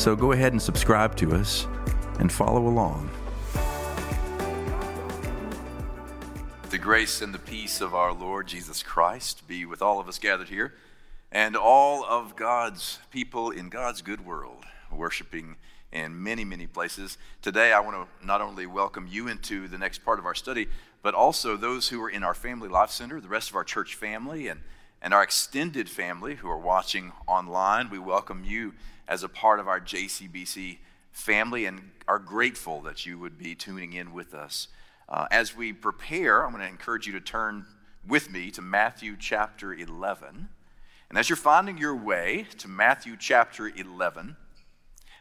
[0.00, 1.66] So go ahead and subscribe to us
[2.20, 3.10] and follow along.
[6.70, 10.18] The grace and the peace of our Lord Jesus Christ be with all of us
[10.18, 10.72] gathered here
[11.30, 15.56] and all of God's people in God's good world, worshiping
[15.92, 17.18] in many, many places.
[17.42, 20.68] Today, I want to not only welcome you into the next part of our study,
[21.02, 23.96] but also those who are in our Family Life Center, the rest of our church
[23.96, 24.60] family, and,
[25.02, 27.90] and our extended family who are watching online.
[27.90, 28.72] We welcome you
[29.10, 30.78] as a part of our JCBC
[31.10, 34.68] family and are grateful that you would be tuning in with us.
[35.08, 37.66] Uh, as we prepare, I'm going to encourage you to turn
[38.06, 40.48] with me to Matthew chapter 11.
[41.08, 44.36] And as you're finding your way to Matthew chapter 11,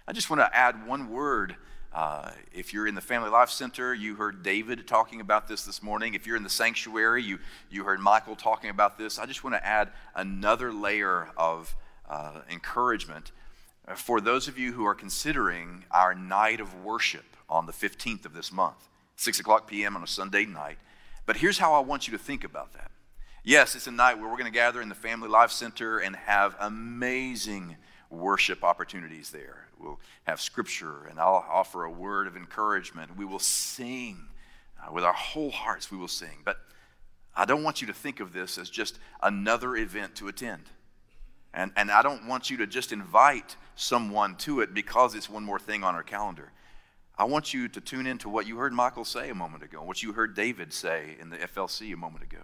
[0.07, 1.55] I just want to add one word.
[1.91, 5.81] Uh, if you're in the Family Life Center, you heard David talking about this this
[5.81, 6.13] morning.
[6.13, 7.39] If you're in the sanctuary, you,
[7.71, 9.17] you heard Michael talking about this.
[9.17, 11.75] I just want to add another layer of
[12.07, 13.31] uh, encouragement
[13.95, 18.33] for those of you who are considering our night of worship on the 15th of
[18.33, 19.95] this month, 6 o'clock p.m.
[19.95, 20.77] on a Sunday night.
[21.25, 22.91] But here's how I want you to think about that.
[23.43, 26.15] Yes, it's a night where we're going to gather in the Family Life Center and
[26.15, 27.77] have amazing
[28.09, 29.67] worship opportunities there.
[29.79, 33.15] We'll have scripture, and I'll offer a word of encouragement.
[33.15, 34.17] We will sing
[34.81, 36.39] uh, with our whole hearts, we will sing.
[36.43, 36.57] But
[37.35, 40.63] I don't want you to think of this as just another event to attend.
[41.53, 45.43] And, and I don't want you to just invite someone to it because it's one
[45.43, 46.51] more thing on our calendar.
[47.17, 50.03] I want you to tune into what you heard Michael say a moment ago, what
[50.03, 52.43] you heard David say in the FLC a moment ago.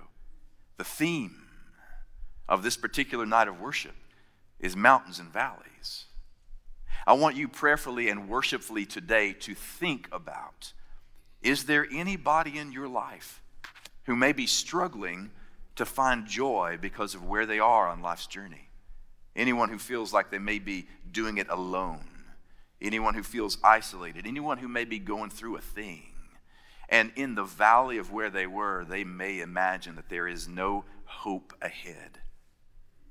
[0.78, 1.44] The theme
[2.48, 3.96] of this particular night of worship
[4.60, 6.06] is mountains and valleys.
[7.08, 10.74] I want you prayerfully and worshipfully today to think about
[11.42, 13.44] is there anybody in your life
[14.06, 15.30] who may be struggling
[15.76, 18.65] to find joy because of where they are on life's journey?
[19.36, 22.06] Anyone who feels like they may be doing it alone,
[22.82, 26.04] anyone who feels isolated, anyone who may be going through a thing.
[26.88, 30.86] And in the valley of where they were, they may imagine that there is no
[31.06, 32.20] hope ahead.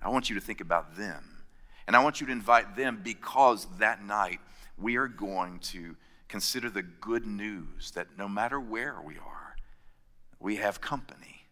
[0.01, 1.43] I want you to think about them.
[1.87, 4.41] And I want you to invite them because that night
[4.79, 5.97] we are going to
[6.29, 9.57] consider the good news that no matter where we are,
[10.41, 11.47] we have company.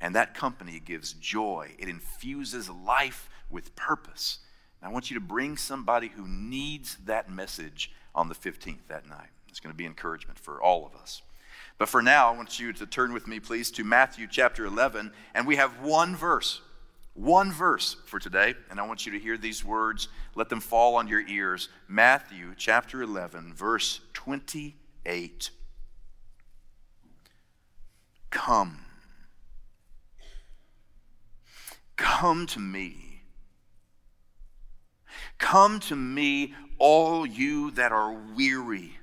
[0.00, 4.40] And that company gives joy, it infuses life with purpose.
[4.82, 9.08] And I want you to bring somebody who needs that message on the 15th that
[9.08, 9.28] night.
[9.48, 11.22] It's going to be encouragement for all of us.
[11.78, 15.12] But for now, I want you to turn with me, please, to Matthew chapter 11.
[15.34, 16.60] And we have one verse,
[17.14, 18.54] one verse for today.
[18.70, 20.08] And I want you to hear these words.
[20.34, 21.68] Let them fall on your ears.
[21.88, 25.50] Matthew chapter 11, verse 28.
[28.30, 28.80] Come.
[31.96, 33.03] Come to me
[35.38, 38.98] Come to me, all you that are weary.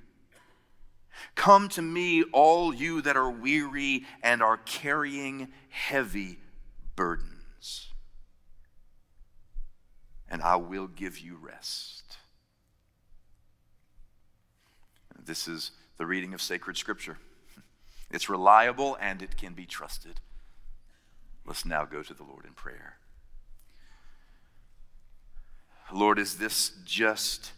[1.36, 6.40] Come to me, all you that are weary and are carrying heavy
[6.96, 7.90] burdens,
[10.30, 12.18] and I will give you rest.
[15.24, 17.18] This is the reading of sacred scripture.
[18.10, 20.20] It's reliable and it can be trusted.
[21.46, 22.98] Let's now go to the Lord in prayer.
[25.94, 27.52] Lord, is this just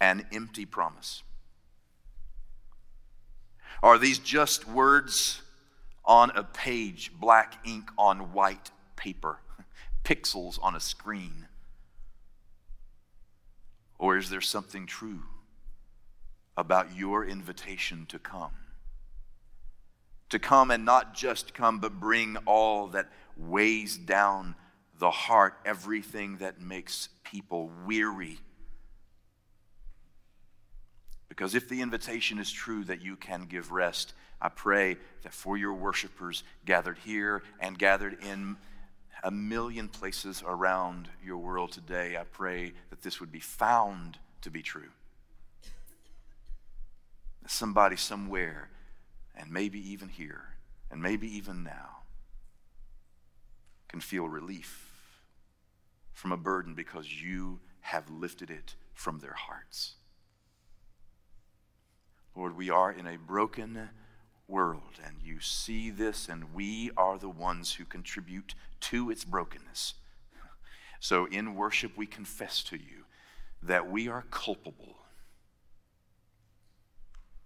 [0.00, 1.22] an empty promise?
[3.82, 5.42] Are these just words
[6.04, 9.38] on a page, black ink on white paper,
[10.04, 11.46] pixels on a screen?
[13.98, 15.22] Or is there something true
[16.56, 18.52] about your invitation to come?
[20.30, 24.56] To come and not just come, but bring all that weighs down
[25.04, 28.38] the heart, everything that makes people weary.
[31.28, 35.58] Because if the invitation is true that you can give rest, I pray that for
[35.58, 38.56] your worshipers gathered here and gathered in
[39.22, 44.50] a million places around your world today, I pray that this would be found to
[44.50, 44.88] be true.
[47.46, 48.70] Somebody somewhere,
[49.36, 50.44] and maybe even here,
[50.90, 51.98] and maybe even now,
[53.86, 54.83] can feel relief
[56.14, 59.96] from a burden because you have lifted it from their hearts.
[62.34, 63.90] Lord, we are in a broken
[64.48, 69.94] world, and you see this, and we are the ones who contribute to its brokenness.
[71.00, 73.04] So in worship, we confess to you
[73.62, 74.96] that we are culpable.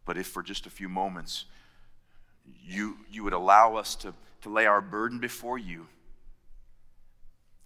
[0.05, 1.45] But if for just a few moments
[2.65, 5.87] you, you would allow us to, to lay our burden before you,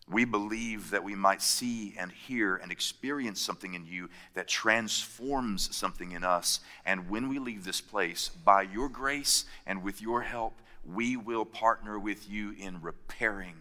[0.08, 5.74] we believe that we might see and hear and experience something in you that transforms
[5.74, 6.60] something in us.
[6.84, 11.44] And when we leave this place, by your grace and with your help, we will
[11.44, 13.54] partner with you in repairing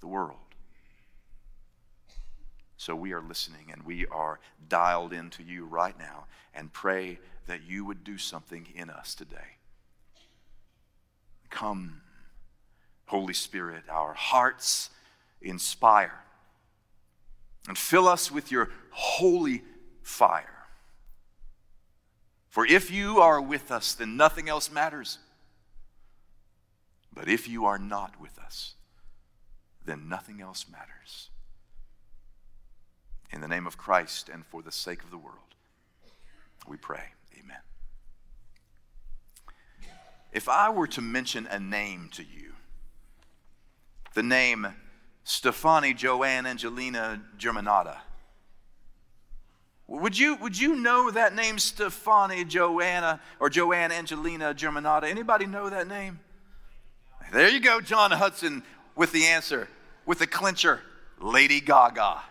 [0.00, 0.38] the world.
[2.76, 4.38] So we are listening and we are
[4.68, 9.56] dialed into you right now and pray that you would do something in us today.
[11.50, 12.02] Come,
[13.06, 14.90] Holy Spirit, our hearts
[15.40, 16.24] inspire
[17.66, 19.62] and fill us with your holy
[20.02, 20.66] fire.
[22.48, 25.18] For if you are with us, then nothing else matters.
[27.12, 28.74] But if you are not with us,
[29.84, 31.30] then nothing else matters.
[33.30, 35.36] In the name of Christ and for the sake of the world,
[36.66, 37.04] we pray.
[37.38, 37.60] Amen.
[40.32, 42.52] If I were to mention a name to you,
[44.14, 44.66] the name
[45.28, 47.98] Stefani Joanne Angelina Germanotta,
[49.86, 55.04] would you, would you know that name, Stefani Joanna or Joanne Angelina Germanotta?
[55.04, 56.18] Anybody know that name?
[57.30, 58.62] There you go, John Hudson,
[58.96, 59.68] with the answer,
[60.06, 60.80] with the clincher
[61.20, 62.22] Lady Gaga.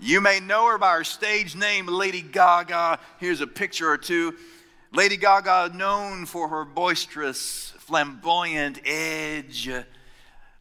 [0.00, 2.98] You may know her by her stage name, Lady Gaga.
[3.20, 4.34] Here's a picture or two.
[4.92, 9.70] Lady Gaga, known for her boisterous, flamboyant edge.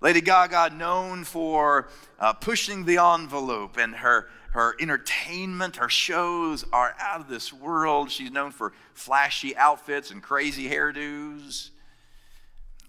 [0.01, 6.95] Lady Gaga, known for uh, pushing the envelope, and her, her entertainment, her shows are
[6.99, 8.09] out of this world.
[8.09, 11.69] She's known for flashy outfits and crazy hairdos.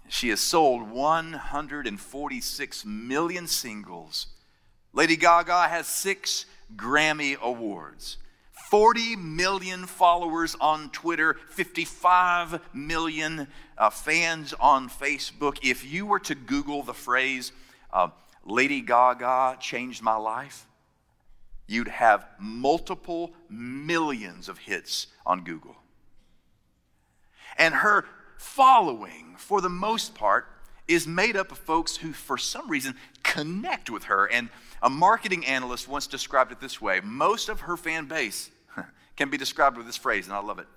[0.07, 4.27] She has sold 146 million singles
[4.93, 8.17] Lady Gaga has six Grammy Awards,
[8.71, 15.57] 40 million followers on Twitter, 55 million uh, fans on Facebook.
[15.61, 17.51] If you were to Google the phrase,
[17.91, 18.07] uh,
[18.45, 20.65] Lady Gaga changed my life,
[21.67, 25.75] you'd have multiple millions of hits on Google.
[27.57, 28.05] And her
[28.37, 30.47] following, for the most part,
[30.87, 34.27] is made up of folks who, for some reason, connect with her.
[34.31, 34.47] And
[34.81, 38.49] a marketing analyst once described it this way most of her fan base
[39.21, 40.67] can be described with this phrase, and I love it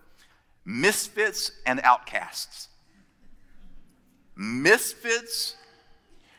[0.66, 2.68] misfits and outcasts.
[4.36, 5.56] Misfits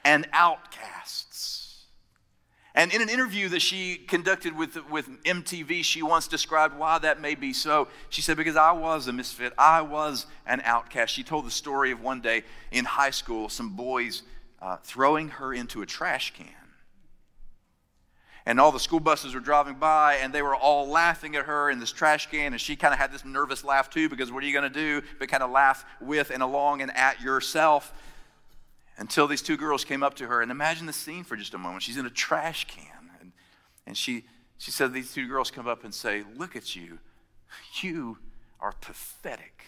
[0.04, 1.86] and outcasts.
[2.76, 7.22] And in an interview that she conducted with, with MTV, she once described why that
[7.22, 7.88] may be so.
[8.10, 11.14] She said, Because I was a misfit, I was an outcast.
[11.14, 14.24] She told the story of one day in high school, some boys
[14.62, 16.65] uh, throwing her into a trash can
[18.46, 21.70] and all the school buses were driving by and they were all laughing at her
[21.70, 24.44] in this trash can and she kind of had this nervous laugh too because what
[24.44, 27.94] are you going to do but kind of laugh with and along and at yourself
[28.98, 30.42] until these two girls came up to her.
[30.42, 31.84] And imagine the scene for just a moment.
[31.84, 33.32] She's in a trash can and,
[33.86, 34.26] and she
[34.58, 37.00] she said these two girls come up and say look at you.
[37.82, 38.20] You
[38.60, 39.64] are pathetic.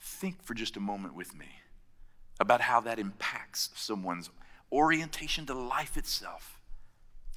[0.00, 1.53] Think for just a moment with me
[2.44, 4.28] about how that impacts someone's
[4.70, 6.60] orientation to life itself.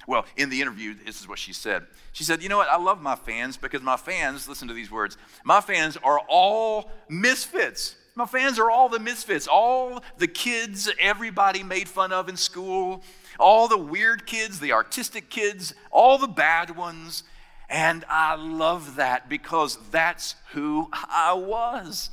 [0.06, 1.86] Well, in the interview, this is what she said.
[2.12, 2.68] She said, You know what?
[2.68, 6.90] I love my fans because my fans, listen to these words, my fans are all
[7.08, 7.96] misfits.
[8.14, 13.04] My fans are all the misfits, all the kids everybody made fun of in school,
[13.38, 17.22] all the weird kids, the artistic kids, all the bad ones.
[17.68, 22.10] And I love that because that's who I was.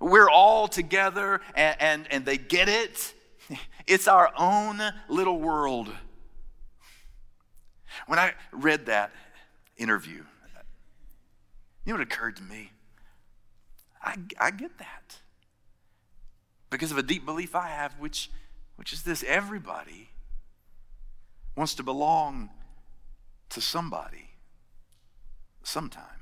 [0.00, 3.14] We're all together and, and, and they get it.
[3.86, 5.92] It's our own little world.
[8.08, 9.12] When I read that
[9.76, 10.24] interview,
[11.84, 12.72] you know what occurred to me?
[14.02, 15.18] I, I get that.
[16.68, 18.28] Because of a deep belief I have, which,
[18.74, 20.10] which is this everybody
[21.54, 22.50] wants to belong
[23.50, 24.30] to somebody
[25.62, 26.15] sometime.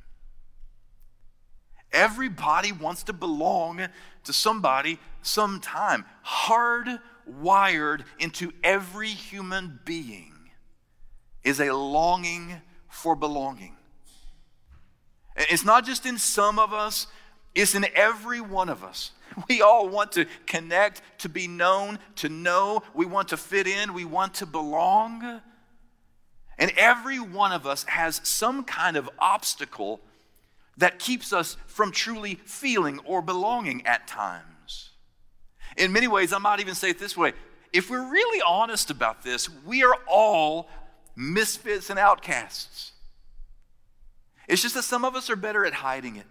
[1.95, 3.87] Everybody wants to belong
[4.25, 6.05] to somebody sometime.
[6.27, 10.33] Hardwired into every human being
[11.45, 13.77] is a longing for belonging.
[15.37, 17.07] It's not just in some of us,
[17.55, 19.13] it's in every one of us.
[19.49, 22.85] We all want to connect, to be known, to know.
[22.95, 23.93] We want to fit in.
[23.93, 25.41] We want to belong.
[26.57, 30.01] And every one of us has some kind of obstacle
[30.77, 34.91] that keeps us from truly feeling or belonging at times.
[35.77, 37.33] In many ways, I might even say it this way
[37.73, 40.69] if we're really honest about this, we are all
[41.17, 42.93] misfits and outcasts.
[44.47, 46.27] It's just that some of us are better at hiding it.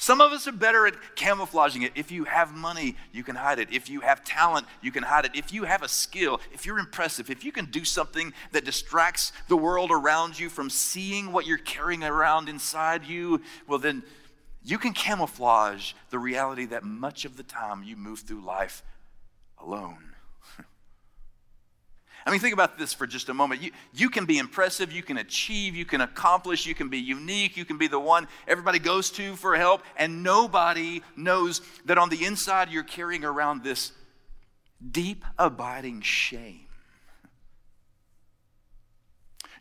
[0.00, 1.92] Some of us are better at camouflaging it.
[1.94, 3.68] If you have money, you can hide it.
[3.70, 5.32] If you have talent, you can hide it.
[5.34, 9.30] If you have a skill, if you're impressive, if you can do something that distracts
[9.48, 14.02] the world around you from seeing what you're carrying around inside you, well, then
[14.64, 18.82] you can camouflage the reality that much of the time you move through life
[19.58, 20.14] alone.
[22.26, 23.62] I mean, think about this for just a moment.
[23.62, 27.56] You, you can be impressive, you can achieve, you can accomplish, you can be unique,
[27.56, 32.08] you can be the one everybody goes to for help, and nobody knows that on
[32.08, 33.92] the inside you're carrying around this
[34.90, 36.66] deep, abiding shame.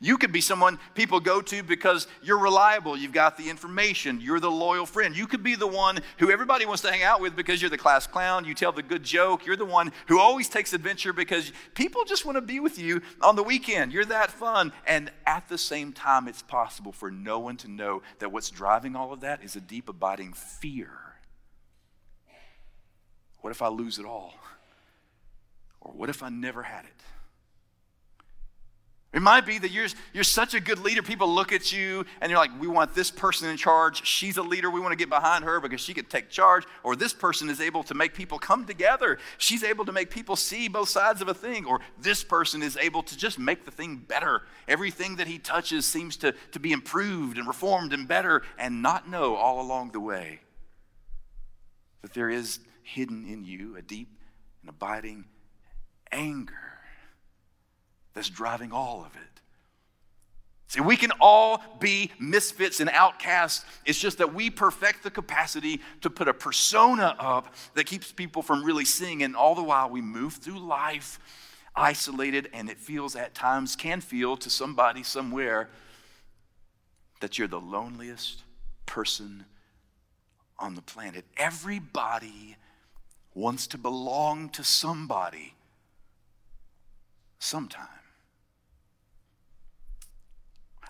[0.01, 4.39] You could be someone people go to because you're reliable, you've got the information, you're
[4.39, 5.15] the loyal friend.
[5.15, 7.77] You could be the one who everybody wants to hang out with because you're the
[7.77, 11.51] class clown, you tell the good joke, you're the one who always takes adventure because
[11.75, 13.91] people just want to be with you on the weekend.
[13.91, 14.71] You're that fun.
[14.87, 18.95] And at the same time, it's possible for no one to know that what's driving
[18.95, 20.91] all of that is a deep, abiding fear.
[23.41, 24.33] What if I lose it all?
[25.81, 27.03] Or what if I never had it?
[29.11, 32.29] It might be that you're, you're such a good leader, people look at you and
[32.29, 34.05] you're like, we want this person in charge.
[34.05, 34.69] She's a leader.
[34.69, 36.65] We want to get behind her because she could take charge.
[36.83, 39.17] Or this person is able to make people come together.
[39.39, 41.65] She's able to make people see both sides of a thing.
[41.65, 44.43] Or this person is able to just make the thing better.
[44.67, 49.09] Everything that he touches seems to, to be improved and reformed and better, and not
[49.09, 50.41] know all along the way
[52.03, 54.19] that there is hidden in you a deep
[54.61, 55.25] and abiding
[56.11, 56.68] anger
[58.19, 59.21] that's driving all of it.
[60.67, 63.63] See, we can all be misfits and outcasts.
[63.85, 68.41] It's just that we perfect the capacity to put a persona up that keeps people
[68.41, 69.23] from really seeing.
[69.23, 71.17] And all the while, we move through life
[71.73, 75.69] isolated, and it feels at times, can feel to somebody somewhere,
[77.21, 78.43] that you're the loneliest
[78.85, 79.45] person
[80.57, 81.23] on the planet.
[81.37, 82.57] Everybody
[83.33, 85.53] wants to belong to somebody
[87.39, 87.87] sometime.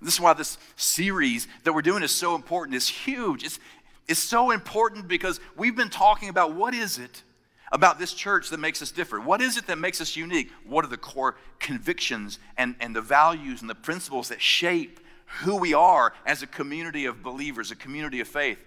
[0.02, 2.76] This is why this series that we're doing is so important.
[2.76, 3.44] It's huge.
[3.44, 3.60] It's,
[4.08, 7.24] it's so important because we've been talking about what is it
[7.72, 9.26] about this church that makes us different?
[9.26, 10.52] What is it that makes us unique?
[10.66, 15.00] What are the core convictions and, and the values and the principles that shape
[15.42, 18.58] who we are as a community of believers, a community of faith?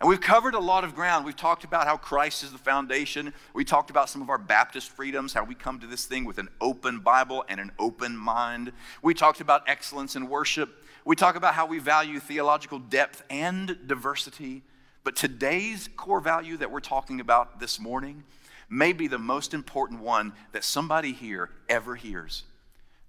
[0.00, 1.24] And we've covered a lot of ground.
[1.24, 3.32] We've talked about how Christ is the foundation.
[3.54, 6.36] We talked about some of our Baptist freedoms, how we come to this thing with
[6.36, 8.72] an open Bible and an open mind.
[9.02, 10.84] We talked about excellence in worship.
[11.06, 14.62] We talk about how we value theological depth and diversity.
[15.02, 18.24] But today's core value that we're talking about this morning
[18.68, 22.42] may be the most important one that somebody here ever hears.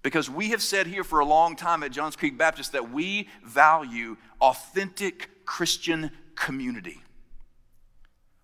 [0.02, 3.28] Because we have said here for a long time at Johns Creek Baptist that we
[3.44, 7.00] value authentic Christian community.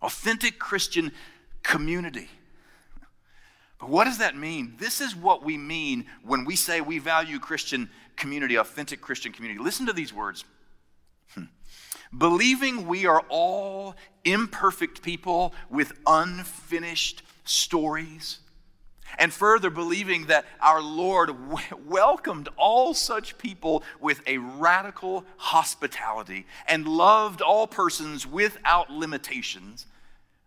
[0.00, 1.12] Authentic Christian
[1.62, 2.30] community.
[3.78, 4.76] But what does that mean?
[4.78, 9.62] This is what we mean when we say we value Christian community, authentic Christian community.
[9.62, 10.46] Listen to these words.
[11.34, 11.44] Hmm.
[12.16, 18.38] Believing we are all imperfect people with unfinished stories
[19.18, 26.46] and further, believing that our Lord w- welcomed all such people with a radical hospitality
[26.66, 29.86] and loved all persons without limitations,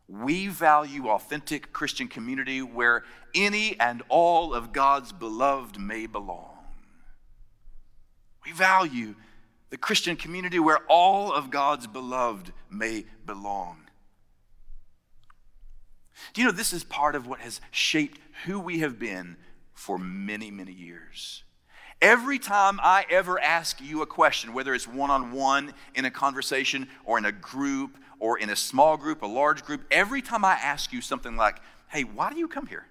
[0.07, 3.03] we value authentic Christian community where
[3.36, 6.57] any and all of God's beloved may belong.
[8.45, 9.15] We value
[9.69, 13.87] the Christian community where all of God's beloved may belong.
[16.33, 19.38] Do you know this is part of what has shaped who we have been
[19.74, 21.43] for many, many years?
[22.01, 26.12] Every time I ever ask you a question, whether it's one on one in a
[26.12, 30.45] conversation or in a group or in a small group, a large group, every time
[30.45, 31.57] I ask you something like,
[31.88, 32.86] hey, why do you come here?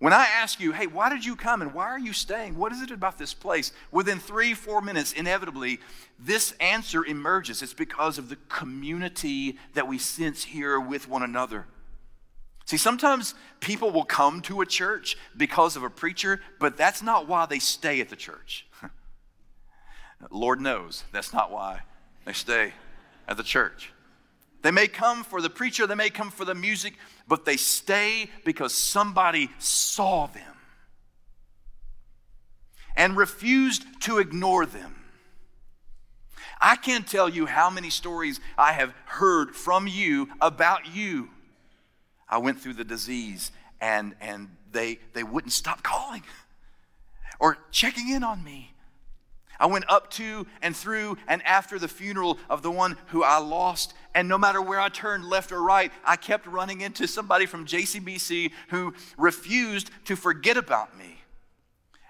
[0.00, 2.56] When I ask you, hey, why did you come and why are you staying?
[2.56, 3.70] What is it about this place?
[3.90, 5.78] Within three, four minutes, inevitably,
[6.18, 7.62] this answer emerges.
[7.62, 11.66] It's because of the community that we sense here with one another.
[12.70, 17.26] See, sometimes people will come to a church because of a preacher, but that's not
[17.26, 18.64] why they stay at the church.
[20.30, 21.80] Lord knows that's not why
[22.24, 22.74] they stay
[23.26, 23.92] at the church.
[24.62, 26.94] They may come for the preacher, they may come for the music,
[27.26, 30.54] but they stay because somebody saw them
[32.94, 34.94] and refused to ignore them.
[36.60, 41.30] I can't tell you how many stories I have heard from you about you.
[42.30, 46.22] I went through the disease and, and they, they wouldn't stop calling
[47.40, 48.72] or checking in on me.
[49.58, 53.38] I went up to and through and after the funeral of the one who I
[53.38, 53.92] lost.
[54.14, 57.66] And no matter where I turned, left or right, I kept running into somebody from
[57.66, 61.18] JCBC who refused to forget about me.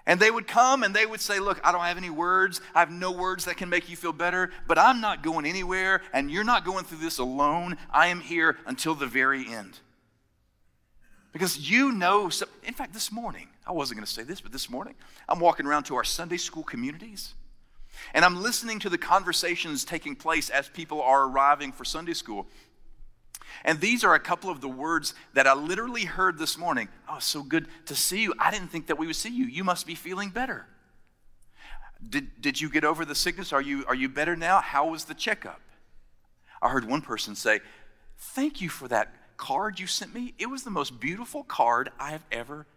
[0.05, 2.61] And they would come and they would say, Look, I don't have any words.
[2.73, 6.01] I have no words that can make you feel better, but I'm not going anywhere,
[6.11, 7.77] and you're not going through this alone.
[7.91, 9.79] I am here until the very end.
[11.31, 12.29] Because you know,
[12.63, 14.95] in fact, this morning, I wasn't going to say this, but this morning,
[15.29, 17.33] I'm walking around to our Sunday school communities.
[18.13, 22.47] And I'm listening to the conversations taking place as people are arriving for Sunday school.
[23.63, 26.89] And these are a couple of the words that I literally heard this morning.
[27.07, 28.33] Oh, so good to see you.
[28.39, 29.45] I didn't think that we would see you.
[29.45, 30.67] You must be feeling better.
[32.07, 33.53] Did, did you get over the sickness?
[33.53, 34.59] Are you, are you better now?
[34.59, 35.61] How was the checkup?
[36.61, 37.59] I heard one person say,
[38.17, 39.11] Thank you for that
[39.41, 40.35] card you sent me.
[40.37, 42.67] It was the most beautiful card I have ever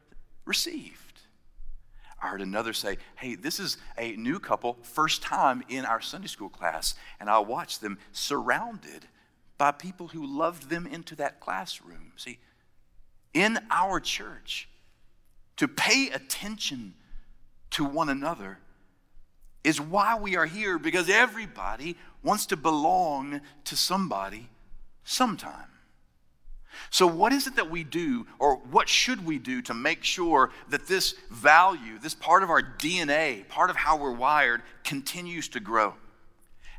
[0.46, 1.20] received.
[2.20, 6.26] I heard another say, Hey, this is a new couple, first time in our Sunday
[6.26, 9.06] school class, and I watched them surrounded
[9.58, 12.12] by people who loved them into that classroom.
[12.16, 12.38] See,
[13.34, 14.66] in our church,
[15.58, 16.94] to pay attention
[17.72, 18.58] to one another
[19.62, 24.48] is why we are here because everybody wants to belong to somebody
[25.04, 25.73] sometime.
[26.90, 30.50] So, what is it that we do, or what should we do to make sure
[30.68, 35.60] that this value, this part of our DNA, part of how we're wired, continues to
[35.60, 35.94] grow?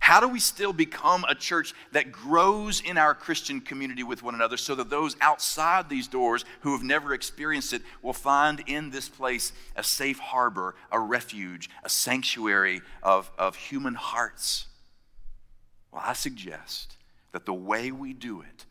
[0.05, 4.35] How do we still become a church that grows in our Christian community with one
[4.35, 8.91] another so that those outside these doors who have never experienced it will find in
[8.91, 14.67] this place a safe harbor, a refuge, a sanctuary of, of human hearts?
[15.91, 16.97] Well, I suggest
[17.31, 18.65] that the way we do it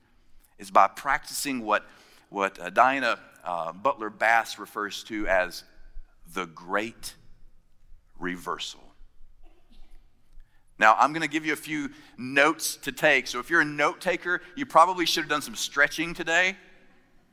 [0.59, 1.85] is by practicing what,
[2.29, 5.65] what uh, Diana uh, Butler Bass refers to as
[6.33, 7.15] the great
[8.19, 8.81] reversal.
[10.79, 13.29] Now, I'm going to give you a few notes to take.
[13.29, 16.57] So, if you're a note taker, you probably should have done some stretching today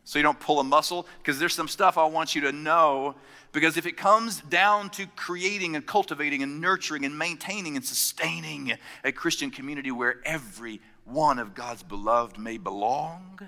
[0.03, 3.15] so you don't pull a muscle, because there's some stuff I want you to know.
[3.51, 8.73] Because if it comes down to creating and cultivating and nurturing and maintaining and sustaining
[9.03, 13.39] a Christian community where every one of God's beloved may belong,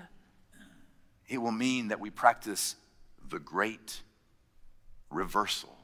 [1.28, 2.76] it will mean that we practice
[3.28, 4.02] the great
[5.10, 5.76] reversal.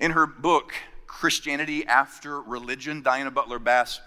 [0.00, 0.72] In her book,
[1.06, 4.00] Christianity After Religion, Diana Butler Bass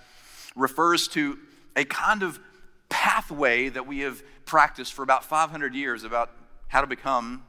[0.55, 1.39] refers to
[1.75, 2.39] a kind of
[2.89, 6.31] pathway that we have practiced for about 500 years about
[6.67, 7.43] how to become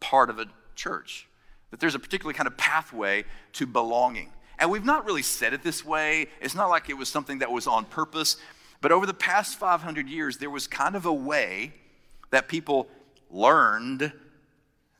[0.00, 1.26] part of a church.
[1.70, 3.24] That there's a particular kind of pathway
[3.54, 4.30] to belonging.
[4.58, 6.28] And we've not really said it this way.
[6.40, 8.36] It's not like it was something that was on purpose.
[8.80, 11.72] But over the past 500 years, there was kind of a way
[12.30, 12.88] that people
[13.30, 14.12] learned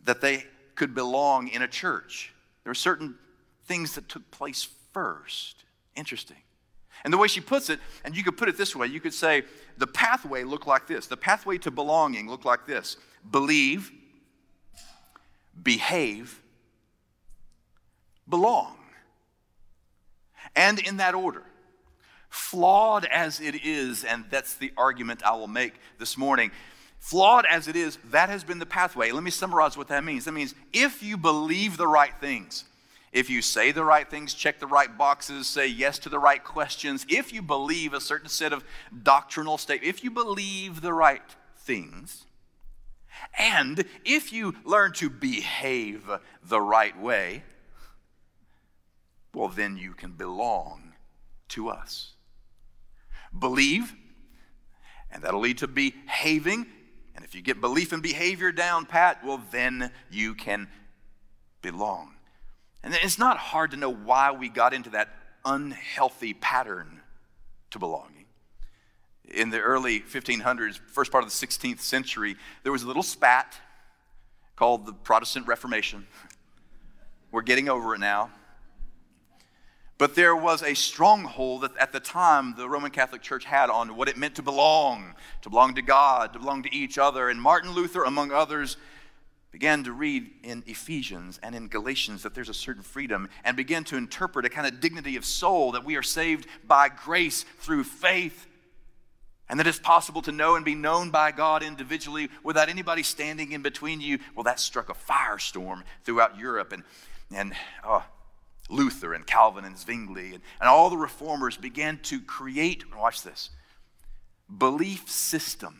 [0.05, 2.33] that they could belong in a church.
[2.63, 3.17] There were certain
[3.67, 5.65] things that took place first.
[5.97, 6.37] Interesting.
[7.05, 9.15] And the way she puts it, and you could put it this way you could
[9.15, 9.43] say,
[9.77, 11.07] the pathway looked like this.
[11.07, 12.97] The pathway to belonging looked like this
[13.31, 13.91] believe,
[15.63, 16.41] behave,
[18.29, 18.77] belong.
[20.57, 21.43] And in that order.
[22.29, 26.51] Flawed as it is, and that's the argument I will make this morning.
[26.99, 29.13] Flawed as it is, that has been the pathway.
[29.13, 30.25] Let me summarize what that means.
[30.25, 32.65] That means if you believe the right things,
[33.13, 36.43] if you say the right things, check the right boxes, say yes to the right
[36.43, 38.65] questions, if you believe a certain set of
[39.03, 41.23] doctrinal statements, if you believe the right
[41.59, 42.27] things,
[43.39, 46.11] and if you learn to behave
[46.43, 47.45] the right way,
[49.35, 50.95] well, then you can belong
[51.49, 52.13] to us.
[53.37, 53.95] Believe,
[55.11, 56.67] and that'll lead to behaving.
[57.15, 60.69] And if you get belief and behavior down pat, well, then you can
[61.63, 62.15] belong.
[62.83, 65.09] And it's not hard to know why we got into that
[65.45, 67.01] unhealthy pattern
[67.71, 68.27] to belonging.
[69.25, 73.57] In the early 1500s, first part of the 16th century, there was a little spat
[74.55, 76.07] called the Protestant Reformation.
[77.31, 78.31] We're getting over it now.
[79.97, 83.97] But there was a stronghold that at the time the Roman Catholic Church had on
[83.97, 87.29] what it meant to belong, to belong to God, to belong to each other.
[87.29, 88.77] And Martin Luther, among others,
[89.53, 93.85] began to read in Ephesians and in Galatians that there's a certain freedom and began
[93.85, 97.85] to interpret a kind of dignity of soul that we are saved by grace through
[97.85, 98.49] faith
[99.49, 103.53] and that it's possible to know and be known by God individually without anybody standing
[103.53, 104.19] in between you.
[104.35, 106.83] Well, that struck a firestorm throughout Europe and,
[107.33, 107.53] and
[107.85, 108.03] oh,
[108.71, 113.51] Luther and Calvin and Zwingli and, and all the reformers began to create, watch this,
[114.59, 115.79] belief systems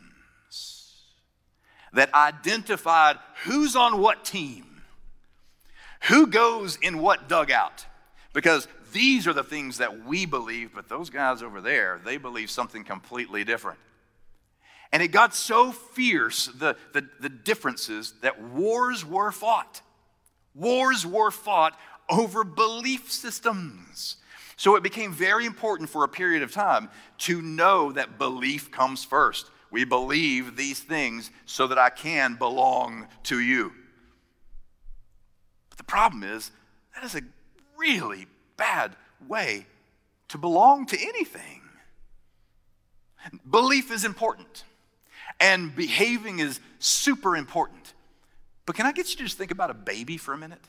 [1.93, 4.81] that identified who's on what team,
[6.09, 7.85] who goes in what dugout.
[8.33, 12.51] Because these are the things that we believe, but those guys over there, they believe
[12.51, 13.79] something completely different.
[14.91, 19.81] And it got so fierce, the, the, the differences, that wars were fought.
[20.53, 21.77] Wars were fought
[22.09, 24.17] over belief systems.
[24.57, 26.89] So it became very important for a period of time
[27.19, 29.49] to know that belief comes first.
[29.71, 33.73] We believe these things so that I can belong to you.
[35.69, 36.51] But the problem is,
[36.93, 37.21] that is a
[37.77, 38.95] really bad
[39.27, 39.65] way
[40.29, 41.61] to belong to anything.
[43.49, 44.63] Belief is important,
[45.39, 47.93] and behaving is super important.
[48.65, 50.61] But can I get you to just think about a baby for a minute?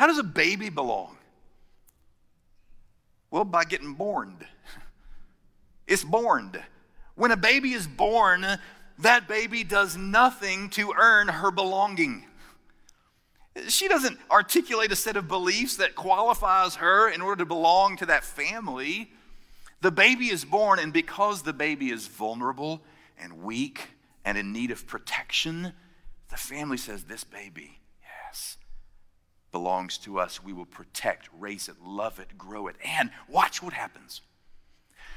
[0.00, 1.18] How does a baby belong?
[3.30, 4.38] Well, by getting born.
[5.86, 6.52] It's born.
[7.16, 8.46] When a baby is born,
[9.00, 12.26] that baby does nothing to earn her belonging.
[13.68, 18.06] She doesn't articulate a set of beliefs that qualifies her in order to belong to
[18.06, 19.10] that family.
[19.82, 22.82] The baby is born, and because the baby is vulnerable
[23.18, 23.88] and weak
[24.24, 25.72] and in need of protection,
[26.30, 27.79] the family says, This baby,
[29.52, 30.42] belongs to us.
[30.42, 32.76] We will protect, raise it, love it, grow it.
[32.84, 34.20] And watch what happens.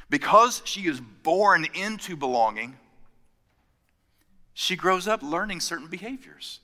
[0.09, 2.77] Because she is born into belonging,
[4.53, 6.59] she grows up learning certain behaviors.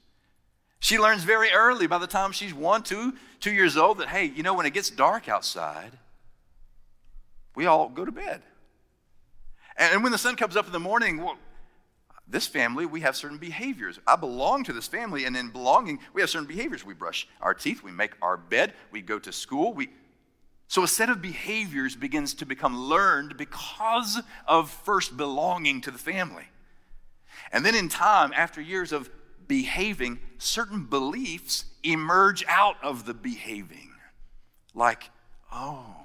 [0.80, 4.26] She learns very early, by the time she's one, two, two years old, that, hey,
[4.26, 5.92] you know, when it gets dark outside,
[7.56, 8.42] we all go to bed.
[9.76, 11.26] And when the sun comes up in the morning,
[12.30, 14.00] this family, we have certain behaviors.
[14.06, 16.86] I belong to this family, and in belonging, we have certain behaviors.
[16.86, 19.90] We brush our teeth, we make our bed, we go to school, we,
[20.68, 25.98] so a set of behaviors begins to become learned because of first belonging to the
[25.98, 26.46] family.
[27.52, 29.10] And then in time, after years of
[29.48, 33.90] behaving, certain beliefs emerge out of the behaving.
[34.76, 35.10] Like,
[35.52, 35.96] oh,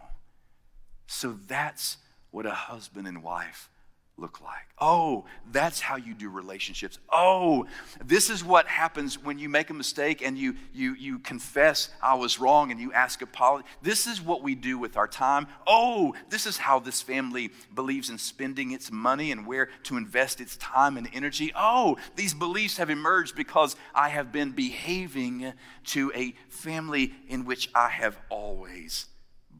[1.07, 1.99] so that's
[2.31, 3.69] what a husband and wife
[4.16, 4.66] look like?
[4.79, 6.98] Oh, that's how you do relationships.
[7.11, 7.66] Oh,
[8.05, 12.14] this is what happens when you make a mistake and you you you confess I
[12.14, 13.66] was wrong and you ask apology.
[13.83, 15.46] This is what we do with our time.
[15.66, 20.40] Oh, this is how this family believes in spending its money and where to invest
[20.40, 21.53] its time and energy.
[21.55, 25.53] Oh, these beliefs have emerged because I have been behaving
[25.87, 29.07] to a family in which I have always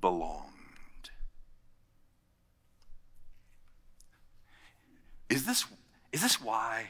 [0.01, 0.54] belonged.
[5.29, 5.65] Is this,
[6.13, 6.89] is this why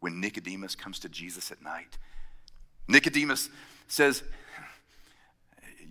[0.00, 1.98] when Nicodemus comes to Jesus at night,
[2.88, 3.48] Nicodemus
[3.88, 4.22] says,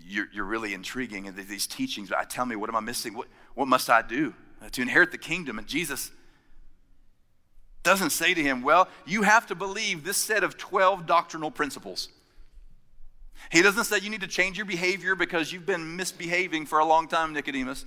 [0.06, 3.14] You're, you're really intriguing in these teachings, but tell me, what am I missing?
[3.14, 4.34] What, what must I do
[4.72, 5.58] to inherit the kingdom?
[5.58, 6.12] And Jesus
[7.84, 12.10] doesn't say to him, Well, you have to believe this set of 12 doctrinal principles.
[13.50, 16.86] He doesn't say you need to change your behavior because you've been misbehaving for a
[16.86, 17.86] long time, Nicodemus.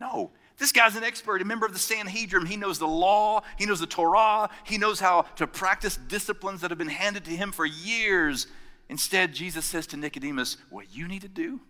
[0.00, 2.46] No, this guy's an expert, a member of the Sanhedrin.
[2.46, 6.70] He knows the law, he knows the Torah, he knows how to practice disciplines that
[6.70, 8.46] have been handed to him for years.
[8.88, 11.60] Instead, Jesus says to Nicodemus, What you need to do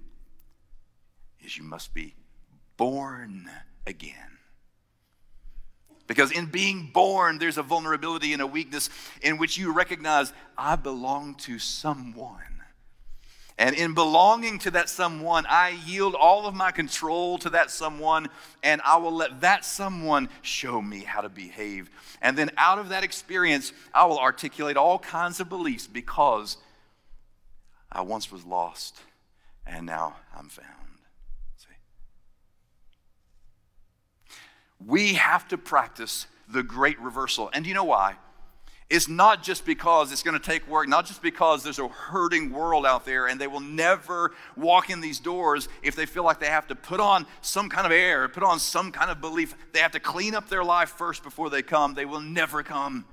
[1.41, 2.15] is you must be
[2.77, 3.49] born
[3.87, 4.39] again.
[6.07, 8.91] Because in being born, there's a vulnerability and a weakness
[9.23, 12.54] in which you recognize, I belong to someone
[13.57, 18.29] and in belonging to that someone, I yield all of my control to that someone,
[18.65, 21.89] and I will let that someone show me how to behave.
[22.21, 26.57] And then out of that experience, I will articulate all kinds of beliefs because
[27.93, 28.99] I once was lost
[29.67, 30.69] and now I'm found.
[31.57, 31.69] See?
[34.85, 37.51] We have to practice the great reversal.
[37.53, 38.17] And you know why?
[38.91, 42.53] It's not just because it's going to take work, not just because there's a hurting
[42.53, 46.39] world out there and they will never walk in these doors if they feel like
[46.39, 49.55] they have to put on some kind of air, put on some kind of belief.
[49.73, 51.95] They have to clean up their life first before they come.
[51.95, 53.07] They will never come.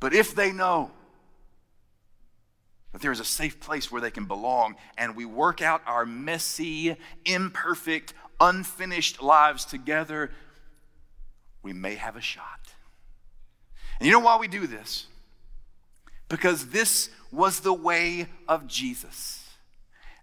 [0.00, 0.90] But if they know
[2.92, 6.04] that there is a safe place where they can belong and we work out our
[6.04, 10.32] messy, imperfect, unfinished lives together,
[11.62, 12.74] we may have a shot.
[13.98, 15.06] And you know why we do this?
[16.28, 19.42] because this was the way of Jesus.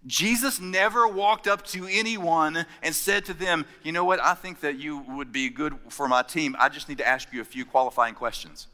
[0.06, 4.20] Jesus never walked up to anyone and said to them, You know what?
[4.20, 6.54] I think that you would be good for my team.
[6.58, 8.66] I just need to ask you a few qualifying questions.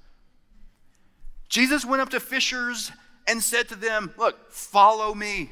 [1.48, 2.90] Jesus went up to fishers
[3.28, 5.50] and said to them, Look, follow me,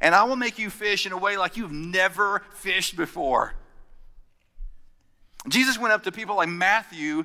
[0.00, 3.54] and I will make you fish in a way like you've never fished before.
[5.48, 7.24] Jesus went up to people like Matthew,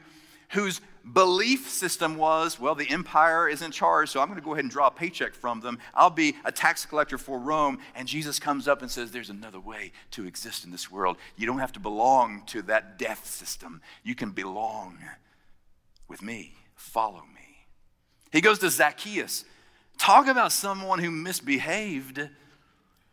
[0.50, 0.80] whose
[1.14, 4.64] belief system was well, the empire is in charge, so I'm going to go ahead
[4.64, 5.80] and draw a paycheck from them.
[5.94, 7.80] I'll be a tax collector for Rome.
[7.96, 11.18] And Jesus comes up and says, There's another way to exist in this world.
[11.36, 14.98] You don't have to belong to that death system, you can belong
[16.08, 16.54] with me.
[16.76, 17.66] Follow me.
[18.32, 19.46] He goes to Zacchaeus.
[19.98, 22.30] Talk about someone who misbehaved.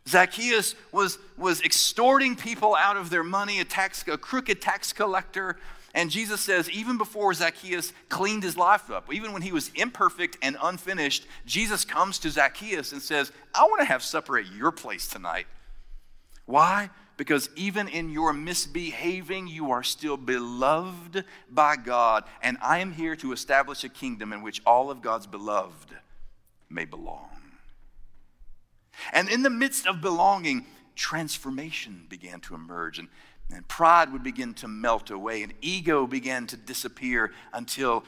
[0.07, 5.57] Zacchaeus was, was extorting people out of their money, a, tax, a crooked tax collector.
[5.95, 10.37] And Jesus says, even before Zacchaeus cleaned his life up, even when he was imperfect
[10.41, 14.73] and unfinished, Jesus comes to Zacchaeus and says, I want to have supper at your
[14.73, 15.47] place tonight.
[16.45, 16.89] Why?
[17.15, 22.25] Because even in your misbehaving, you are still beloved by God.
[22.43, 25.95] And I am here to establish a kingdom in which all of God's beloved
[26.69, 27.29] may belong.
[29.13, 32.99] And in the midst of belonging, transformation began to emerge.
[32.99, 33.07] And
[33.53, 38.03] and pride would begin to melt away, and ego began to disappear until,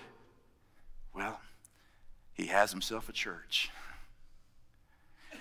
[1.13, 1.39] well,
[2.33, 3.69] he has himself a church.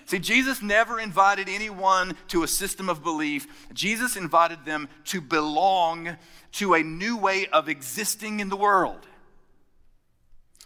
[0.05, 3.67] See, Jesus never invited anyone to a system of belief.
[3.73, 6.15] Jesus invited them to belong
[6.53, 9.05] to a new way of existing in the world.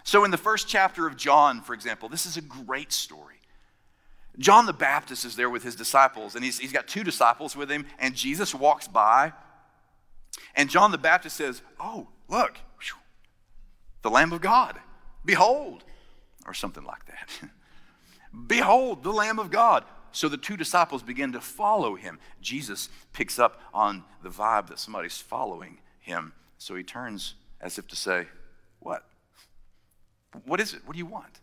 [0.04, 3.31] So, in the first chapter of John, for example, this is a great story.
[4.38, 7.70] John the Baptist is there with his disciples, and he's, he's got two disciples with
[7.70, 9.34] him, and Jesus walks by,
[10.56, 12.58] and John the Baptist says, Oh, look,
[14.02, 14.80] the Lamb of God,
[15.24, 15.84] behold,
[16.46, 17.50] or something like that.
[18.48, 19.84] behold, the Lamb of God.
[20.12, 22.20] So the two disciples begin to follow him.
[22.41, 26.34] Jesus picks up on the vibe that somebody's following him.
[26.58, 28.28] So he turns as if to say,
[28.80, 29.06] What?
[30.46, 30.82] What is it?
[30.86, 31.39] What do you want?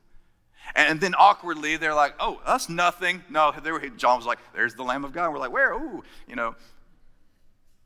[0.75, 3.23] And then awkwardly, they're like, oh, that's nothing.
[3.31, 5.33] No, were, John was like, there's the Lamb of God.
[5.33, 5.73] We're like, where?
[5.73, 6.55] Ooh, you know.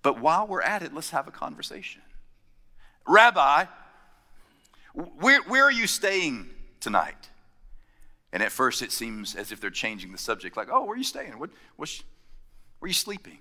[0.02, 2.02] But while we're at it, let's have a conversation.
[3.06, 3.66] Rabbi,
[4.94, 7.28] where, where are you staying tonight?
[8.32, 10.96] And at first, it seems as if they're changing the subject, like, oh, where are
[10.96, 11.38] you staying?
[11.38, 12.02] What, what's,
[12.78, 13.38] where are you sleeping?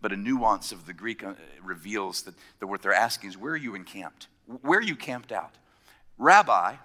[0.00, 3.52] But a nuance of the Greek uh, reveals that, that what they're asking is, where
[3.52, 4.28] are you encamped?
[4.62, 5.54] Where are you camped out?
[6.18, 6.76] Rabbi,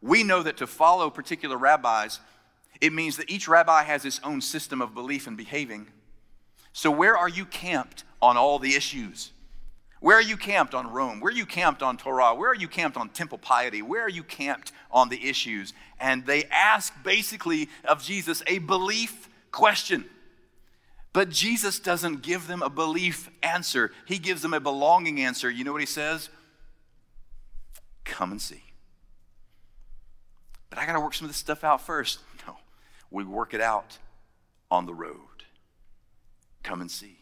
[0.00, 2.20] we know that to follow particular rabbis,
[2.80, 5.88] it means that each rabbi has his own system of belief and behaving.
[6.72, 9.32] So, where are you camped on all the issues?
[10.00, 11.18] Where are you camped on Rome?
[11.18, 12.34] Where are you camped on Torah?
[12.34, 13.82] Where are you camped on temple piety?
[13.82, 15.72] Where are you camped on the issues?
[15.98, 20.04] And they ask basically of Jesus a belief question.
[21.12, 25.50] But Jesus doesn't give them a belief answer, he gives them a belonging answer.
[25.50, 26.28] You know what he says?
[28.04, 28.67] Come and see
[30.70, 32.20] but I got to work some of this stuff out first.
[32.46, 32.56] No,
[33.10, 33.98] we work it out
[34.70, 35.16] on the road.
[36.62, 37.16] Come and see.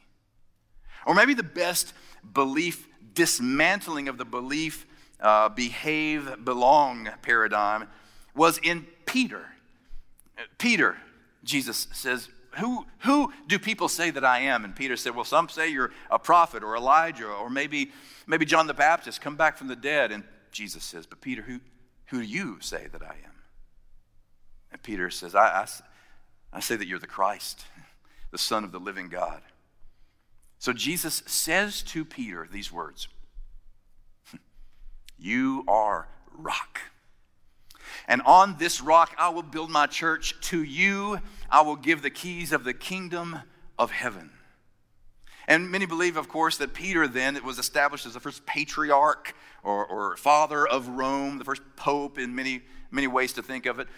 [1.07, 1.93] Or maybe the best
[2.35, 4.87] belief dismantling of the belief
[5.21, 7.89] uh, behave belong paradigm
[8.35, 9.47] was in Peter.
[10.59, 10.97] Peter,
[11.45, 12.29] Jesus says,
[12.59, 14.65] who, who do people say that I am?
[14.65, 17.93] And Peter said, Well, some say you're a prophet or Elijah or maybe,
[18.27, 20.11] maybe John the Baptist, come back from the dead.
[20.11, 21.61] And Jesus says, But Peter, who,
[22.07, 23.33] who do you say that I am?
[24.73, 25.67] And Peter says, I, I,
[26.53, 27.65] I say that you're the Christ,
[28.31, 29.43] the Son of the living God.
[30.59, 33.09] So Jesus says to Peter these words
[35.19, 36.81] You are rock.
[38.09, 40.35] And on this rock I will build my church.
[40.49, 43.41] To you I will give the keys of the kingdom
[43.79, 44.31] of heaven.
[45.49, 49.35] And many believe, of course, that Peter then it was established as the first patriarch
[49.67, 53.81] or, or father of Rome, the first pope in many, many ways to think of
[53.81, 53.89] it.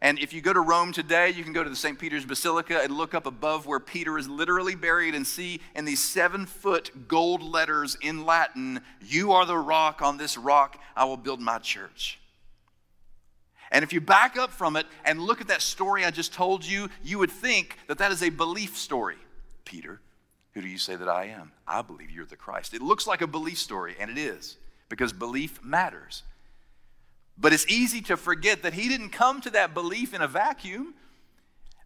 [0.00, 1.98] And if you go to Rome today, you can go to the St.
[1.98, 6.02] Peter's Basilica and look up above where Peter is literally buried and see in these
[6.02, 11.16] seven foot gold letters in Latin, You are the rock, on this rock I will
[11.16, 12.20] build my church.
[13.70, 16.64] And if you back up from it and look at that story I just told
[16.64, 19.16] you, you would think that that is a belief story.
[19.64, 20.00] Peter,
[20.54, 21.52] who do you say that I am?
[21.66, 22.72] I believe you're the Christ.
[22.72, 24.56] It looks like a belief story, and it is,
[24.88, 26.22] because belief matters.
[27.36, 30.94] But it's easy to forget that he didn't come to that belief in a vacuum.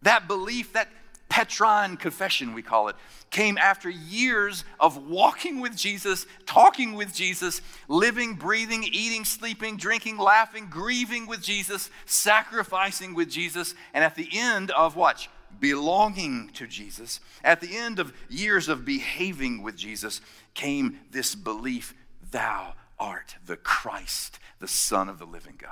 [0.01, 0.89] That belief, that
[1.29, 2.95] Petrine confession, we call it,
[3.29, 10.17] came after years of walking with Jesus, talking with Jesus, living, breathing, eating, sleeping, drinking,
[10.17, 15.27] laughing, grieving with Jesus, sacrificing with Jesus, and at the end of what?
[15.59, 20.21] Belonging to Jesus, at the end of years of behaving with Jesus,
[20.53, 21.95] came this belief
[22.31, 25.71] Thou art the Christ, the Son of the living God.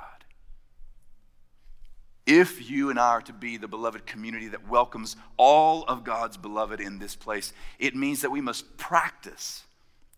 [2.26, 6.36] If you and I are to be the beloved community that welcomes all of God's
[6.36, 9.64] beloved in this place, it means that we must practice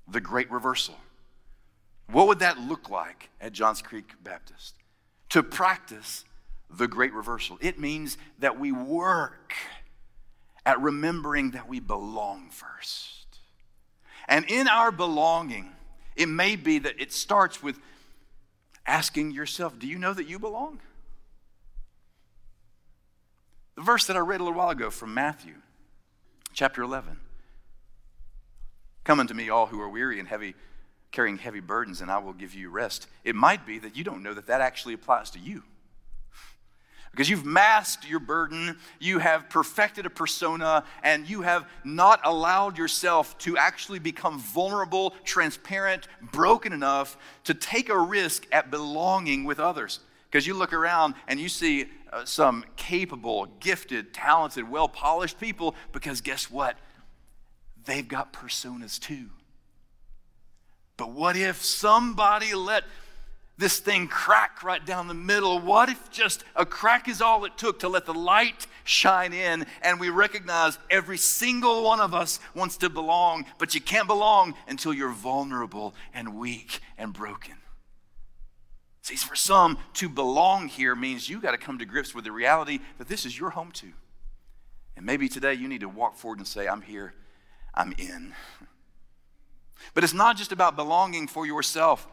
[0.06, 0.96] the great reversal.
[2.10, 4.74] What would that look like at Johns Creek Baptist?
[5.30, 6.24] To practice
[6.68, 7.56] the great reversal.
[7.62, 9.54] It means that we work
[10.66, 13.38] at remembering that we belong first.
[14.28, 15.70] And in our belonging,
[16.16, 17.78] it may be that it starts with
[18.86, 20.80] asking yourself, Do you know that you belong?
[23.76, 25.54] The verse that I read a little while ago from Matthew,
[26.52, 27.18] chapter 11.
[29.02, 30.54] Come unto me, all who are weary and heavy,
[31.10, 33.08] carrying heavy burdens, and I will give you rest.
[33.24, 35.64] It might be that you don't know that that actually applies to you.
[37.14, 42.76] Because you've masked your burden, you have perfected a persona, and you have not allowed
[42.76, 49.60] yourself to actually become vulnerable, transparent, broken enough to take a risk at belonging with
[49.60, 50.00] others.
[50.28, 55.76] Because you look around and you see uh, some capable, gifted, talented, well polished people,
[55.92, 56.76] because guess what?
[57.84, 59.30] They've got personas too.
[60.96, 62.82] But what if somebody let
[63.56, 65.60] this thing crack right down the middle?
[65.60, 69.66] What if just a crack is all it took to let the light shine in
[69.82, 74.54] and we recognize every single one of us wants to belong, but you can't belong
[74.68, 77.54] until you're vulnerable and weak and broken?
[79.02, 82.32] See, for some, to belong here means you got to come to grips with the
[82.32, 83.92] reality that this is your home too.
[84.96, 87.12] And maybe today you need to walk forward and say, I'm here,
[87.74, 88.32] I'm in.
[89.92, 92.08] But it's not just about belonging for yourself.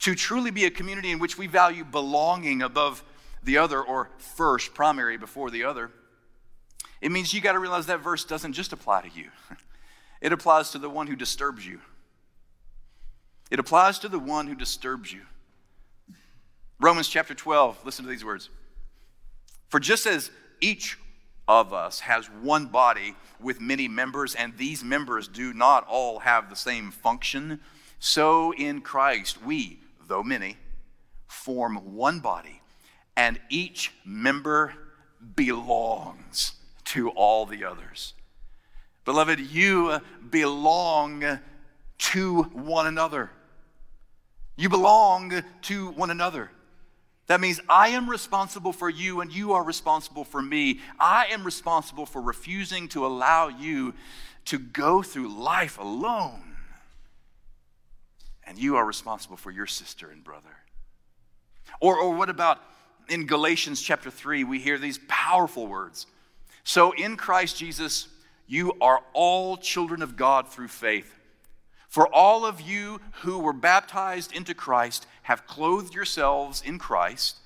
[0.00, 3.02] To truly be a community in which we value belonging above
[3.42, 5.90] the other or first, primary before the other,
[7.00, 9.28] it means you got to realize that verse doesn't just apply to you,
[10.20, 11.80] it applies to the one who disturbs you.
[13.50, 15.20] It applies to the one who disturbs you.
[16.80, 18.48] Romans chapter 12, listen to these words.
[19.68, 20.30] For just as
[20.60, 20.98] each
[21.46, 26.48] of us has one body with many members, and these members do not all have
[26.48, 27.60] the same function,
[27.98, 29.78] so in Christ we,
[30.08, 30.56] though many,
[31.26, 32.62] form one body,
[33.16, 34.74] and each member
[35.36, 36.52] belongs
[36.84, 38.14] to all the others.
[39.04, 41.38] Beloved, you belong
[41.98, 43.30] to one another.
[44.56, 46.50] You belong to one another.
[47.26, 50.80] That means I am responsible for you and you are responsible for me.
[51.00, 53.94] I am responsible for refusing to allow you
[54.46, 56.53] to go through life alone.
[58.46, 60.56] And you are responsible for your sister and brother.
[61.80, 62.60] Or, or what about
[63.08, 64.44] in Galatians chapter 3?
[64.44, 66.06] We hear these powerful words.
[66.62, 68.08] So in Christ Jesus,
[68.46, 71.14] you are all children of God through faith.
[71.88, 77.38] For all of you who were baptized into Christ have clothed yourselves in Christ.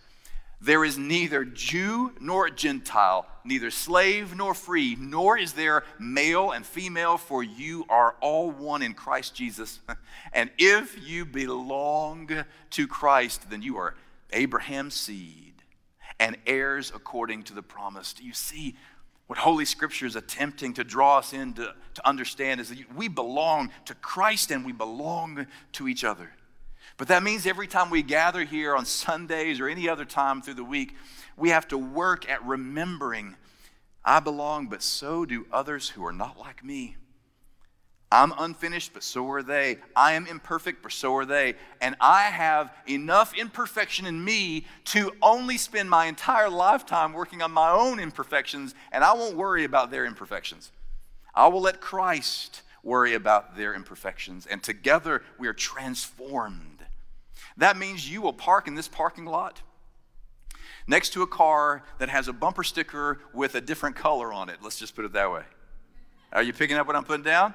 [0.60, 6.66] There is neither Jew nor Gentile, neither slave nor free, nor is there male and
[6.66, 9.80] female, for you are all one in Christ Jesus.
[10.32, 13.94] And if you belong to Christ, then you are
[14.32, 15.54] Abraham's seed
[16.20, 18.12] and heirs according to the promise.
[18.12, 18.76] Do you see
[19.28, 23.08] what Holy Scripture is attempting to draw us in to, to understand is that we
[23.08, 26.30] belong to Christ and we belong to each other.
[26.98, 30.54] But that means every time we gather here on Sundays or any other time through
[30.54, 30.94] the week,
[31.36, 33.36] we have to work at remembering
[34.04, 36.96] I belong, but so do others who are not like me.
[38.10, 39.76] I'm unfinished, but so are they.
[39.94, 41.56] I am imperfect, but so are they.
[41.82, 47.52] And I have enough imperfection in me to only spend my entire lifetime working on
[47.52, 50.72] my own imperfections, and I won't worry about their imperfections.
[51.34, 56.67] I will let Christ worry about their imperfections, and together we are transformed.
[57.58, 59.60] That means you will park in this parking lot
[60.86, 64.58] next to a car that has a bumper sticker with a different color on it.
[64.62, 65.42] Let's just put it that way.
[66.32, 67.54] Are you picking up what I'm putting down?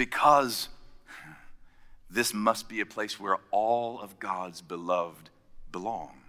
[0.00, 0.70] because
[2.08, 5.28] this must be a place where all of God's beloved
[5.70, 6.22] belong.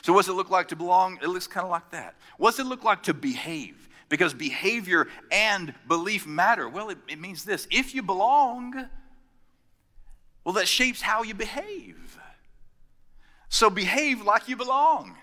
[0.00, 1.18] So, what's it look like to belong?
[1.22, 2.14] It looks kind of like that.
[2.38, 3.86] What's it look like to behave?
[4.08, 6.66] Because behavior and belief matter.
[6.66, 8.88] Well, it, it means this if you belong,
[10.44, 12.18] well, that shapes how you behave.
[13.48, 15.16] So, behave like you belong.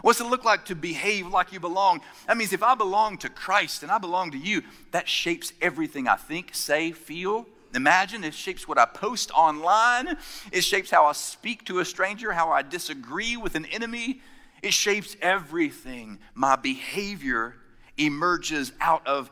[0.00, 2.00] What's it look like to behave like you belong?
[2.26, 6.08] That means if I belong to Christ and I belong to you, that shapes everything
[6.08, 8.24] I think, say, feel, imagine.
[8.24, 10.16] It shapes what I post online.
[10.50, 14.20] It shapes how I speak to a stranger, how I disagree with an enemy.
[14.62, 16.18] It shapes everything.
[16.34, 17.56] My behavior
[17.98, 19.30] emerges out of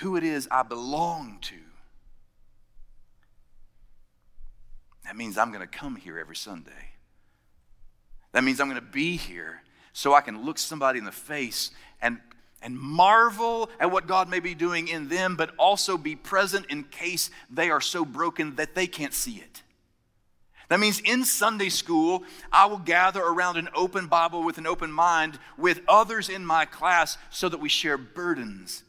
[0.00, 1.56] who it is I belong to.
[5.08, 6.70] That means I'm going to come here every Sunday.
[8.32, 9.62] That means I'm going to be here
[9.94, 11.70] so I can look somebody in the face
[12.02, 12.18] and,
[12.60, 16.84] and marvel at what God may be doing in them, but also be present in
[16.84, 19.62] case they are so broken that they can't see it.
[20.68, 24.92] That means in Sunday school, I will gather around an open Bible with an open
[24.92, 28.82] mind with others in my class so that we share burdens.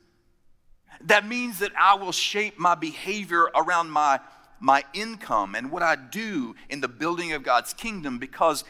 [1.00, 4.20] That means that I will shape my behavior around my,
[4.60, 8.64] my income and what I do in the building of God's kingdom because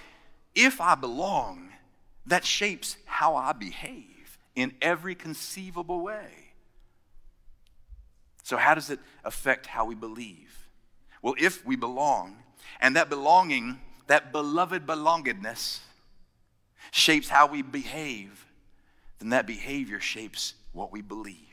[0.55, 1.69] if I belong,
[2.25, 6.53] that shapes how I behave in every conceivable way.
[8.43, 10.67] So, how does it affect how we believe?
[11.21, 12.37] Well, if we belong,
[12.81, 15.81] and that belonging, that beloved belongedness,
[16.91, 18.45] shapes how we behave,
[19.19, 21.48] then that behavior shapes what we believe.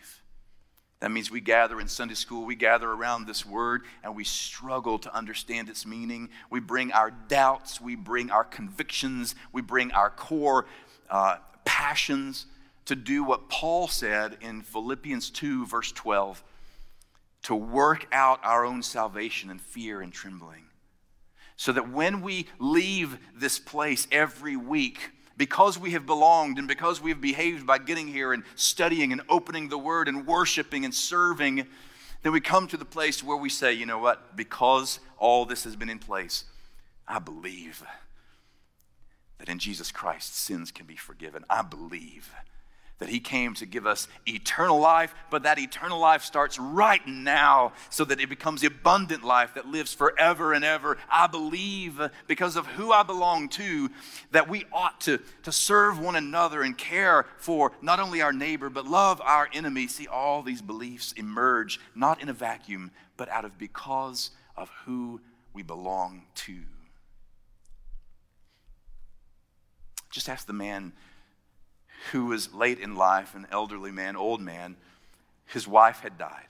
[1.07, 4.99] That means we gather in Sunday school, we gather around this word, and we struggle
[4.99, 6.31] to understand its meaning.
[6.51, 10.67] We bring our doubts, we bring our convictions, we bring our core
[11.09, 12.47] uh, passions
[12.87, 16.43] to do what Paul said in Philippians 2, verse 12
[17.45, 20.65] to work out our own salvation in fear and trembling.
[21.57, 27.01] So that when we leave this place every week, because we have belonged and because
[27.01, 30.95] we have behaved by getting here and studying and opening the word and worshiping and
[30.95, 31.67] serving,
[32.23, 35.65] then we come to the place where we say, you know what, because all this
[35.65, 36.45] has been in place,
[37.07, 37.83] I believe
[39.39, 41.45] that in Jesus Christ sins can be forgiven.
[41.51, 42.33] I believe
[42.99, 47.73] that he came to give us eternal life, but that eternal life starts right now
[47.91, 50.97] so that it becomes the abundant life that lives forever and ever.
[51.11, 53.91] I believe, because of who I belong to,
[54.31, 58.71] that we ought to, to serve one another and care for not only our neighbor,
[58.71, 59.89] but love our enemy.
[59.89, 65.21] See, all these beliefs emerge not in a vacuum, but out of because of who
[65.53, 66.63] we belong to.
[70.11, 70.95] Just ask the man
[72.13, 74.77] who was late in life, an elderly man, old man,
[75.47, 76.47] his wife had died.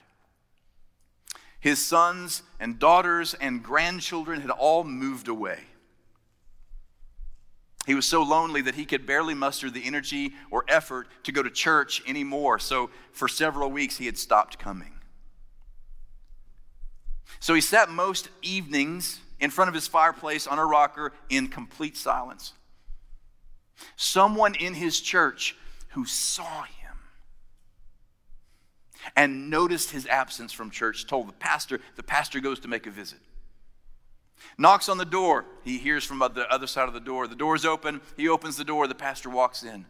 [1.59, 5.59] His sons and daughters and grandchildren had all moved away.
[7.85, 11.41] He was so lonely that he could barely muster the energy or effort to go
[11.41, 12.59] to church anymore.
[12.59, 14.93] So, for several weeks, he had stopped coming.
[17.39, 21.95] So, he sat most evenings in front of his fireplace on a rocker in complete
[21.95, 22.51] silence.
[23.95, 25.55] Someone in his church
[25.89, 26.95] who saw him
[29.15, 32.91] and noticed his absence from church told the pastor, the pastor goes to make a
[32.91, 33.19] visit.
[34.57, 35.45] Knocks on the door.
[35.63, 37.27] He hears from the other side of the door.
[37.27, 38.01] The door's open.
[38.15, 38.87] He opens the door.
[38.87, 39.85] The pastor walks in.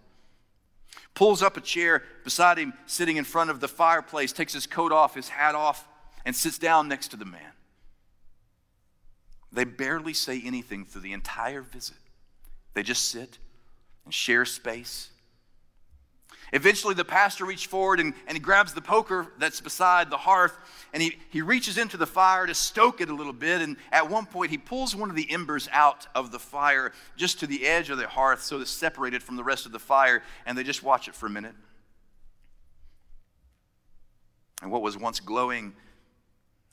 [1.13, 4.91] Pulls up a chair beside him, sitting in front of the fireplace, takes his coat
[4.91, 5.88] off, his hat off,
[6.25, 7.51] and sits down next to the man.
[9.51, 11.97] They barely say anything through the entire visit.
[12.73, 13.38] They just sit
[14.07, 15.09] and share space.
[16.53, 20.57] Eventually, the pastor reaches forward and, and he grabs the poker that's beside the hearth
[20.93, 23.61] and he, he reaches into the fire to stoke it a little bit.
[23.61, 27.41] And at one point, he pulls one of the embers out of the fire just
[27.41, 30.23] to the edge of the hearth so it's separated from the rest of the fire.
[30.45, 31.55] And they just watch it for a minute.
[34.61, 35.73] And what was once glowing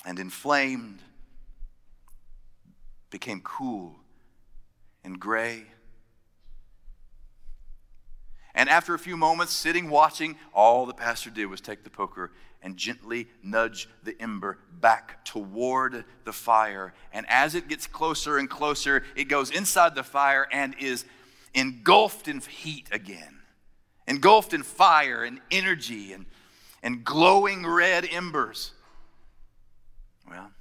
[0.07, 1.01] and inflamed
[3.11, 3.97] became cool
[5.03, 5.65] and gray
[8.55, 12.31] and after a few moments, sitting watching, all the pastor did was take the poker
[12.63, 16.95] and gently nudge the ember back toward the fire.
[17.13, 21.05] And as it gets closer and closer, it goes inside the fire and is
[21.53, 23.41] engulfed in heat again,
[24.07, 26.25] engulfed in fire and energy and,
[26.83, 28.73] and glowing red embers.
[30.29, 30.53] Well,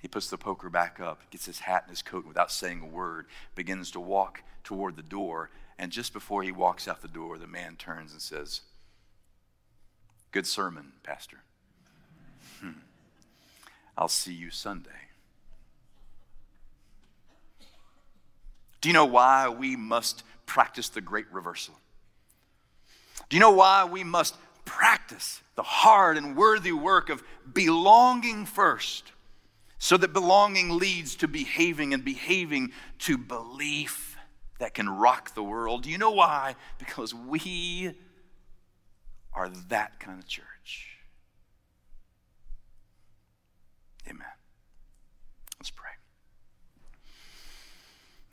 [0.00, 2.82] he puts the poker back up, gets his hat and his coat, and without saying
[2.82, 7.08] a word, begins to walk toward the door and just before he walks out the
[7.08, 8.60] door, the man turns and says,
[10.30, 11.38] Good sermon, Pastor.
[12.60, 12.70] Hmm.
[13.96, 14.90] I'll see you Sunday.
[18.80, 21.74] Do you know why we must practice the great reversal?
[23.28, 27.22] Do you know why we must practice the hard and worthy work of
[27.52, 29.12] belonging first
[29.78, 34.13] so that belonging leads to behaving and behaving to belief?
[34.58, 35.82] That can rock the world.
[35.82, 36.56] Do you know why?
[36.78, 37.94] Because we
[39.32, 40.98] are that kind of church.
[44.08, 44.26] Amen.
[45.58, 45.90] Let's pray.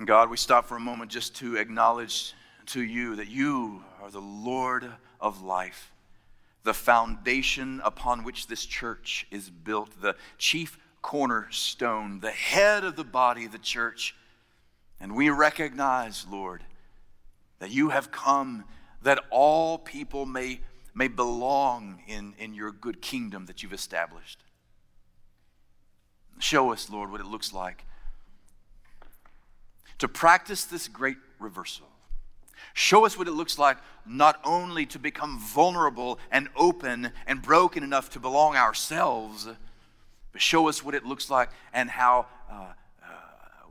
[0.06, 2.34] God, we stop for a moment just to acknowledge
[2.68, 5.92] to you that you are the Lord of life,
[6.64, 13.04] the foundation upon which this church is built, the chief cornerstone, the head of the
[13.04, 14.16] body of the church.
[15.02, 16.64] And we recognize, Lord,
[17.60, 18.64] that you have come
[19.02, 20.62] that all people may,
[20.94, 24.44] may belong in, in your good kingdom that you've established.
[26.38, 27.84] Show us, Lord, what it looks like
[29.98, 31.86] to practice this great reversal.
[32.74, 37.84] Show us what it looks like not only to become vulnerable and open and broken
[37.84, 39.48] enough to belong ourselves,
[40.32, 42.74] but show us what it looks like and how, uh,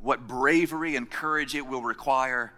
[0.03, 2.53] what bravery and courage it will require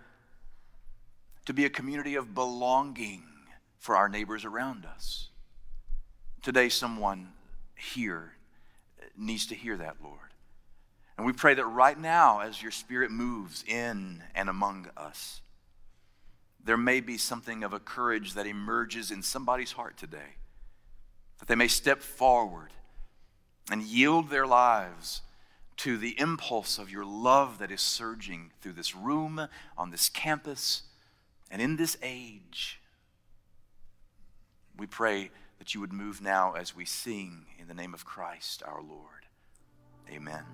[1.47, 3.25] to be a community of belonging
[3.79, 5.29] for our neighbors around us.
[6.43, 7.33] Today, someone
[7.75, 8.35] here
[9.17, 10.19] needs to hear that, Lord.
[11.17, 15.41] And we pray that right now, as your Spirit moves in and among us,
[16.65, 20.37] there may be something of a courage that emerges in somebody's heart today,
[21.39, 22.71] that they may step forward
[23.71, 25.23] and yield their lives
[25.83, 30.83] to the impulse of your love that is surging through this room, on this campus,
[31.51, 32.81] and in this age.
[34.77, 38.63] We pray that you would move now as we sing in the name of Christ
[38.65, 39.27] our Lord.
[40.09, 40.45] Amen.